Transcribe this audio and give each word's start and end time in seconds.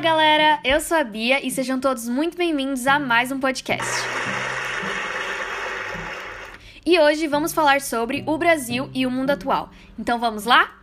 Fala 0.00 0.14
galera, 0.14 0.60
eu 0.64 0.80
sou 0.80 0.96
a 0.96 1.04
Bia 1.04 1.46
e 1.46 1.50
sejam 1.50 1.78
todos 1.78 2.08
muito 2.08 2.34
bem-vindos 2.34 2.86
a 2.86 2.98
mais 2.98 3.30
um 3.30 3.38
podcast. 3.38 3.86
E 6.86 6.98
hoje 6.98 7.26
vamos 7.26 7.52
falar 7.52 7.82
sobre 7.82 8.24
o 8.26 8.38
Brasil 8.38 8.88
e 8.94 9.04
o 9.04 9.10
mundo 9.10 9.28
atual. 9.28 9.68
Então 9.98 10.18
vamos 10.18 10.46
lá? 10.46 10.79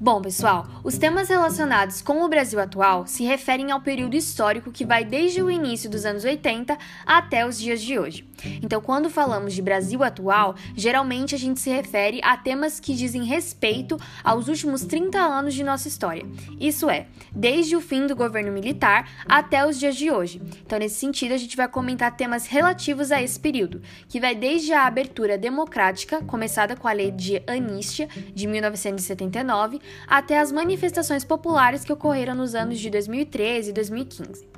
Bom, 0.00 0.22
pessoal, 0.22 0.68
os 0.84 0.96
temas 0.96 1.28
relacionados 1.28 2.00
com 2.00 2.22
o 2.22 2.28
Brasil 2.28 2.60
atual 2.60 3.04
se 3.04 3.24
referem 3.24 3.72
ao 3.72 3.80
período 3.80 4.14
histórico 4.14 4.70
que 4.70 4.84
vai 4.84 5.04
desde 5.04 5.42
o 5.42 5.50
início 5.50 5.90
dos 5.90 6.04
anos 6.04 6.22
80 6.22 6.78
até 7.04 7.44
os 7.44 7.58
dias 7.58 7.82
de 7.82 7.98
hoje. 7.98 8.24
Então, 8.62 8.80
quando 8.80 9.10
falamos 9.10 9.52
de 9.52 9.60
Brasil 9.60 10.04
atual, 10.04 10.54
geralmente 10.76 11.34
a 11.34 11.38
gente 11.38 11.58
se 11.58 11.70
refere 11.70 12.20
a 12.22 12.36
temas 12.36 12.78
que 12.78 12.94
dizem 12.94 13.24
respeito 13.24 13.98
aos 14.22 14.46
últimos 14.46 14.84
30 14.84 15.18
anos 15.18 15.52
de 15.52 15.64
nossa 15.64 15.88
história. 15.88 16.24
Isso 16.60 16.88
é, 16.88 17.08
desde 17.32 17.74
o 17.74 17.80
fim 17.80 18.06
do 18.06 18.14
governo 18.14 18.52
militar 18.52 19.10
até 19.26 19.66
os 19.66 19.80
dias 19.80 19.96
de 19.96 20.12
hoje. 20.12 20.40
Então, 20.64 20.78
nesse 20.78 20.94
sentido, 20.94 21.34
a 21.34 21.38
gente 21.38 21.56
vai 21.56 21.66
comentar 21.66 22.16
temas 22.16 22.46
relativos 22.46 23.10
a 23.10 23.20
esse 23.20 23.40
período, 23.40 23.82
que 24.08 24.20
vai 24.20 24.36
desde 24.36 24.72
a 24.72 24.86
abertura 24.86 25.36
democrática, 25.36 26.22
começada 26.22 26.76
com 26.76 26.86
a 26.86 26.92
lei 26.92 27.10
de 27.10 27.42
anistia 27.48 28.08
de 28.32 28.46
1979, 28.46 29.80
até 30.06 30.38
as 30.38 30.52
manifestações 30.52 31.24
populares 31.24 31.84
que 31.84 31.92
ocorreram 31.92 32.34
nos 32.34 32.54
anos 32.54 32.78
de 32.78 32.90
2013 32.90 33.70
e 33.70 33.72
2015. 33.72 34.48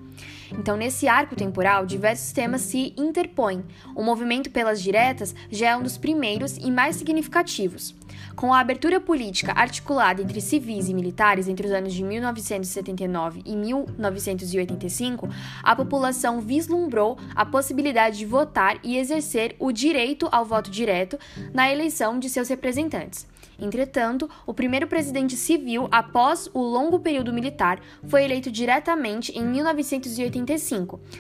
Então, 0.52 0.77
nesse 0.77 1.09
arco 1.09 1.36
temporal, 1.36 1.86
diversos 1.86 2.32
temas 2.32 2.62
se 2.62 2.92
interpõem. 2.96 3.64
O 3.95 4.02
movimento 4.02 4.50
pelas 4.50 4.82
diretas 4.82 5.34
já 5.50 5.70
é 5.70 5.76
um 5.76 5.82
dos 5.82 5.96
primeiros 5.96 6.56
e 6.56 6.70
mais 6.70 6.96
significativos. 6.96 7.95
Com 8.34 8.52
a 8.52 8.60
abertura 8.60 9.00
política 9.00 9.52
articulada 9.52 10.23
entre 10.23 10.40
civis 10.40 10.88
e 10.88 10.95
militares 10.95 11.46
entre 11.48 11.66
os 11.66 11.73
anos 11.73 11.92
de 11.92 12.02
1979 12.02 13.42
e 13.45 13.54
1985, 13.54 15.29
a 15.62 15.76
população 15.76 16.40
vislumbrou 16.40 17.18
a 17.35 17.45
possibilidade 17.45 18.18
de 18.18 18.26
votar 18.26 18.79
e 18.82 18.96
exercer 18.96 19.54
o 19.59 19.70
direito 19.73 20.29
ao 20.32 20.45
voto 20.45 20.70
direto 20.70 21.18
na 21.52 21.70
eleição 21.70 22.18
de 22.18 22.29
seus 22.29 22.48
representantes. 22.48 23.26
Entretanto, 23.60 24.29
o 24.46 24.54
primeiro 24.54 24.87
presidente 24.87 25.37
civil 25.37 25.87
após 25.90 26.48
o 26.54 26.60
longo 26.60 26.98
período 26.98 27.32
militar 27.32 27.79
foi 28.09 28.24
eleito 28.24 28.51
diretamente 28.51 29.37
em 29.37 29.45
1985. 29.45 30.40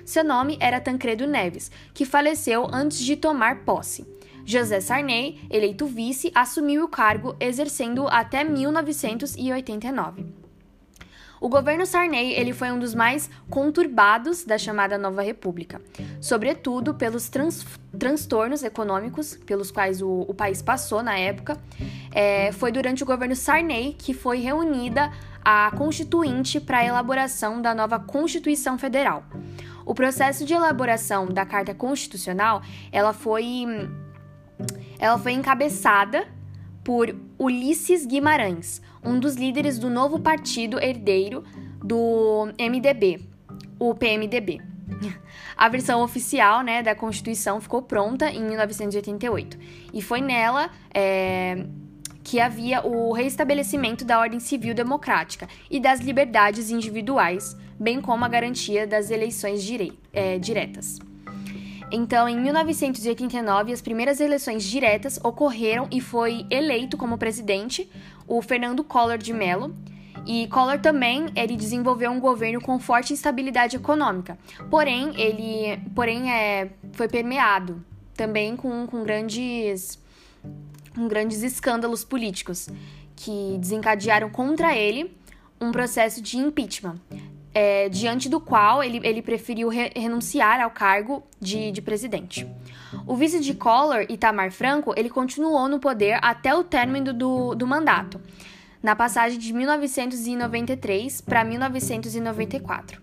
Seu 0.04 0.24
nome 0.24 0.56
era 0.60 0.80
Tancredo 0.80 1.26
Neves, 1.26 1.70
que 1.92 2.04
faleceu 2.04 2.68
antes 2.72 2.98
de 2.98 3.16
tomar 3.16 3.64
posse. 3.64 4.06
José 4.44 4.80
Sarney, 4.80 5.40
eleito 5.50 5.86
vice, 5.86 6.32
assumiu 6.34 6.84
o 6.84 6.88
cargo, 6.88 7.36
exercendo 7.38 8.08
até 8.08 8.42
1989. 8.42 10.40
O 11.40 11.48
governo 11.48 11.86
Sarney 11.86 12.34
ele 12.34 12.52
foi 12.52 12.70
um 12.70 12.78
dos 12.78 12.94
mais 12.94 13.30
conturbados 13.48 14.44
da 14.44 14.58
chamada 14.58 14.98
Nova 14.98 15.22
República, 15.22 15.80
sobretudo 16.20 16.92
pelos 16.92 17.30
trans, 17.30 17.64
transtornos 17.98 18.62
econômicos 18.62 19.38
pelos 19.46 19.70
quais 19.70 20.02
o, 20.02 20.26
o 20.28 20.34
país 20.34 20.60
passou 20.60 21.02
na 21.02 21.18
época. 21.18 21.56
É, 22.12 22.52
foi 22.52 22.70
durante 22.70 23.02
o 23.02 23.06
governo 23.06 23.34
Sarney 23.34 23.94
que 23.98 24.12
foi 24.12 24.38
reunida 24.40 25.10
a 25.44 25.70
Constituinte 25.76 26.60
para 26.60 26.78
a 26.78 26.84
elaboração 26.84 27.60
da 27.60 27.74
nova 27.74 27.98
Constituição 27.98 28.78
Federal. 28.78 29.24
O 29.84 29.94
processo 29.94 30.44
de 30.44 30.54
elaboração 30.54 31.26
da 31.26 31.44
Carta 31.44 31.74
Constitucional 31.74 32.62
ela 32.92 33.12
foi, 33.12 33.64
ela 34.98 35.18
foi 35.18 35.32
encabeçada 35.32 36.26
por 36.84 37.14
Ulisses 37.38 38.06
Guimarães, 38.06 38.80
um 39.04 39.18
dos 39.18 39.34
líderes 39.34 39.78
do 39.78 39.90
novo 39.90 40.20
partido 40.20 40.78
herdeiro 40.78 41.44
do 41.82 42.46
MDB, 42.58 43.20
o 43.78 43.94
PMDB. 43.94 44.60
A 45.56 45.68
versão 45.68 46.02
oficial 46.02 46.62
né, 46.62 46.82
da 46.82 46.94
Constituição 46.94 47.60
ficou 47.60 47.82
pronta 47.82 48.30
em 48.30 48.42
1988 48.42 49.58
e 49.92 50.02
foi 50.02 50.20
nela 50.20 50.70
é, 50.92 51.66
que 52.30 52.38
havia 52.38 52.86
o 52.86 53.12
reestabelecimento 53.12 54.04
da 54.04 54.20
ordem 54.20 54.38
civil 54.38 54.72
democrática 54.72 55.48
e 55.68 55.80
das 55.80 55.98
liberdades 55.98 56.70
individuais, 56.70 57.56
bem 57.76 58.00
como 58.00 58.24
a 58.24 58.28
garantia 58.28 58.86
das 58.86 59.10
eleições 59.10 59.64
direi 59.64 59.98
é, 60.12 60.38
diretas. 60.38 61.00
Então, 61.90 62.28
em 62.28 62.38
1989, 62.38 63.72
as 63.72 63.82
primeiras 63.82 64.20
eleições 64.20 64.62
diretas 64.62 65.18
ocorreram 65.24 65.88
e 65.90 66.00
foi 66.00 66.46
eleito 66.48 66.96
como 66.96 67.18
presidente 67.18 67.90
o 68.28 68.40
Fernando 68.40 68.84
Collor 68.84 69.18
de 69.18 69.32
Mello. 69.32 69.74
E 70.24 70.46
Collor 70.46 70.78
também 70.78 71.26
ele 71.34 71.56
desenvolveu 71.56 72.12
um 72.12 72.20
governo 72.20 72.60
com 72.60 72.78
forte 72.78 73.12
instabilidade 73.12 73.74
econômica. 73.74 74.38
Porém, 74.70 75.20
ele 75.20 75.82
porém 75.96 76.30
é, 76.30 76.70
foi 76.92 77.08
permeado 77.08 77.84
também 78.14 78.54
com, 78.54 78.86
com 78.86 79.02
grandes 79.02 79.98
com 80.94 81.08
grandes 81.08 81.42
escândalos 81.42 82.04
políticos 82.04 82.68
que 83.16 83.56
desencadearam 83.58 84.30
contra 84.30 84.76
ele 84.76 85.16
um 85.60 85.70
processo 85.70 86.22
de 86.22 86.38
impeachment 86.38 86.96
é, 87.54 87.88
diante 87.88 88.28
do 88.28 88.40
qual 88.40 88.82
ele, 88.82 89.00
ele 89.02 89.22
preferiu 89.22 89.68
re 89.68 89.90
renunciar 89.94 90.60
ao 90.60 90.70
cargo 90.70 91.22
de, 91.40 91.70
de 91.72 91.82
presidente. 91.82 92.46
O 93.06 93.16
vice 93.16 93.40
de 93.40 93.54
Collor, 93.54 94.06
Itamar 94.08 94.50
Franco, 94.50 94.94
ele 94.96 95.10
continuou 95.10 95.68
no 95.68 95.78
poder 95.78 96.18
até 96.22 96.54
o 96.54 96.64
término 96.64 97.12
do, 97.12 97.54
do 97.54 97.66
mandato, 97.66 98.20
na 98.82 98.96
passagem 98.96 99.38
de 99.38 99.52
1993 99.52 101.20
para 101.20 101.44
1994. 101.44 103.02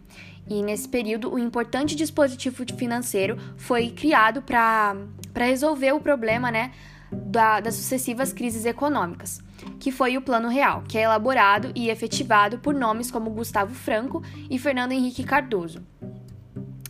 E 0.49 0.63
nesse 0.63 0.87
período, 0.87 1.33
um 1.33 1.37
importante 1.37 1.93
dispositivo 1.93 2.65
financeiro 2.77 3.37
foi 3.57 3.89
criado 3.89 4.41
para 4.41 4.95
resolver 5.35 5.91
o 5.91 5.99
problema 5.99 6.49
né, 6.49 6.71
da, 7.11 7.59
das 7.59 7.75
sucessivas 7.75 8.33
crises 8.33 8.65
econômicas 8.65 9.41
que 9.79 9.91
foi 9.91 10.17
o 10.17 10.21
Plano 10.21 10.49
Real, 10.49 10.83
que 10.87 10.97
é 10.97 11.03
elaborado 11.03 11.71
e 11.75 11.89
efetivado 11.89 12.59
por 12.59 12.73
nomes 12.73 13.11
como 13.11 13.29
Gustavo 13.29 13.73
Franco 13.73 14.23
e 14.49 14.57
Fernando 14.57 14.91
Henrique 14.91 15.23
Cardoso. 15.23 15.83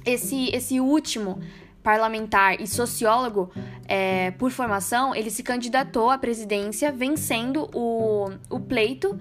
Esse, 0.05 0.49
esse 0.53 0.79
último 0.79 1.39
parlamentar 1.83 2.61
e 2.61 2.67
sociólogo 2.67 3.51
é, 3.87 4.31
por 4.31 4.51
formação, 4.51 5.15
ele 5.15 5.29
se 5.29 5.43
candidatou 5.43 6.09
à 6.09 6.17
presidência 6.17 6.91
vencendo 6.91 7.69
o, 7.73 8.29
o 8.49 8.59
pleito 8.59 9.17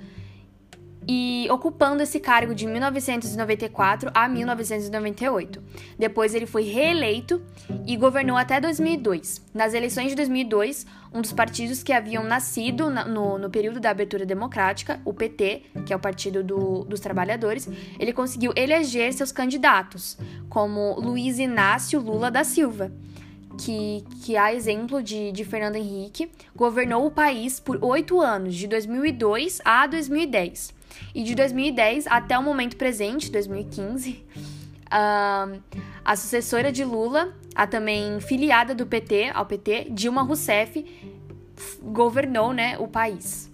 e 1.08 1.46
ocupando 1.50 2.02
esse 2.02 2.18
cargo 2.18 2.54
de 2.54 2.66
1994 2.66 4.10
a 4.12 4.28
1998. 4.28 5.62
Depois 5.98 6.34
ele 6.34 6.46
foi 6.46 6.64
reeleito 6.64 7.40
e 7.86 7.96
governou 7.96 8.36
até 8.36 8.60
2002. 8.60 9.44
Nas 9.54 9.72
eleições 9.72 10.08
de 10.08 10.16
2002, 10.16 10.86
um 11.12 11.20
dos 11.20 11.32
partidos 11.32 11.82
que 11.82 11.92
haviam 11.92 12.24
nascido 12.24 12.90
no, 12.90 13.38
no 13.38 13.48
período 13.48 13.78
da 13.78 13.90
abertura 13.90 14.26
democrática, 14.26 15.00
o 15.04 15.14
PT, 15.14 15.62
que 15.86 15.92
é 15.92 15.96
o 15.96 16.00
Partido 16.00 16.42
do, 16.42 16.84
dos 16.84 17.00
Trabalhadores, 17.00 17.68
ele 17.98 18.12
conseguiu 18.12 18.52
eleger 18.56 19.12
seus 19.12 19.32
candidatos, 19.32 20.18
como 20.48 20.98
Luiz 21.00 21.38
Inácio 21.38 22.00
Lula 22.00 22.30
da 22.30 22.44
Silva. 22.44 22.92
Que, 23.58 24.04
que, 24.22 24.36
a 24.36 24.52
exemplo 24.52 25.02
de, 25.02 25.32
de 25.32 25.42
Fernando 25.42 25.76
Henrique, 25.76 26.30
governou 26.54 27.06
o 27.06 27.10
país 27.10 27.58
por 27.58 27.82
oito 27.82 28.20
anos, 28.20 28.54
de 28.54 28.68
2002 28.68 29.62
a 29.64 29.86
2010. 29.86 30.75
E 31.14 31.22
de 31.22 31.34
2010 31.34 32.06
até 32.06 32.38
o 32.38 32.42
momento 32.42 32.76
presente, 32.76 33.30
2015, 33.30 34.24
uh, 34.86 35.62
a 36.04 36.16
sucessora 36.16 36.70
de 36.70 36.84
Lula, 36.84 37.34
a 37.54 37.66
também 37.66 38.20
filiada 38.20 38.74
do 38.74 38.86
PT, 38.86 39.30
ao 39.34 39.46
PT, 39.46 39.88
Dilma 39.90 40.22
Rousseff, 40.22 40.84
governou 41.82 42.52
né, 42.52 42.76
o 42.78 42.86
país. 42.86 43.50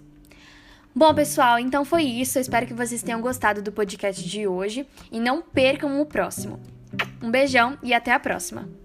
Bom, 0.95 1.13
pessoal, 1.13 1.57
então 1.57 1.83
foi 1.83 2.03
isso. 2.03 2.37
Eu 2.37 2.41
espero 2.41 2.67
que 2.67 2.73
vocês 2.73 3.01
tenham 3.01 3.19
gostado 3.19 3.61
do 3.61 3.71
podcast 3.71 4.27
de 4.27 4.45
hoje 4.45 4.85
e 5.11 5.19
não 5.19 5.41
percam 5.41 5.99
o 5.99 6.05
próximo. 6.05 6.59
Um 7.21 7.31
beijão 7.31 7.77
e 7.81 7.93
até 7.93 8.11
a 8.11 8.19
próxima! 8.19 8.82